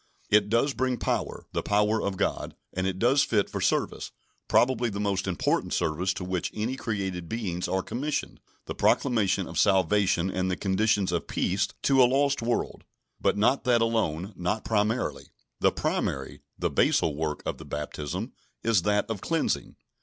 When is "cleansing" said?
19.21-19.75